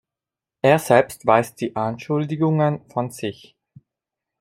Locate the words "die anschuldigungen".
1.61-2.89